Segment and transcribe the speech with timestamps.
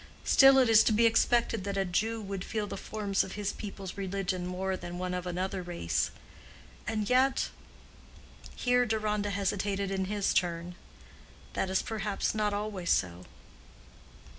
[0.25, 3.53] Still it is to be expected that a Jew would feel the forms of his
[3.53, 11.83] people's religion more than one of another race—and yet"—here Deronda hesitated in his turn—"that is
[11.83, 13.25] perhaps not always so."